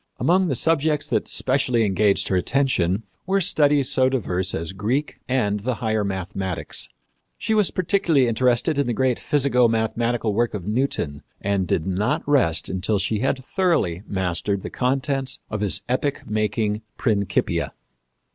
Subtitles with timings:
[0.17, 5.59] Among the subjects that specially engaged her attention were studies so diverse as Greek and
[5.59, 6.89] the higher mathematics.
[7.37, 12.27] She was particularly interested in the great physico mathematical work of Newton, and did not
[12.27, 17.71] rest until she had thoroughly mastered the contents of his epoch making Principia.